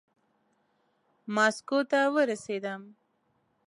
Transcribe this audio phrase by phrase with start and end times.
[1.35, 2.81] ماسکو ته ورسېدم.